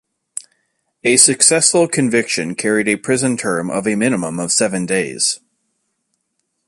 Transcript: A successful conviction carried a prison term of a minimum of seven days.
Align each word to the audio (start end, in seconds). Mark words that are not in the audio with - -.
A 1.03 1.15
successful 1.17 1.87
conviction 1.87 2.55
carried 2.55 2.87
a 2.87 2.95
prison 2.95 3.37
term 3.37 3.69
of 3.69 3.85
a 3.85 3.93
minimum 3.95 4.39
of 4.39 4.51
seven 4.51 4.87
days. 4.87 5.39